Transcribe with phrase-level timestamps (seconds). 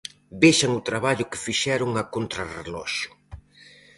[0.41, 3.09] Vexan o traballo que fixeron a contrarreloxo.